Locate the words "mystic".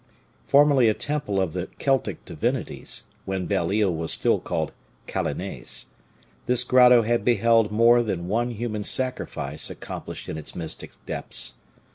10.55-10.93